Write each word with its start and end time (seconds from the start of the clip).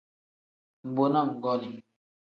Mbo 0.89 1.03
na 1.13 1.19
nggonii. 1.29 1.77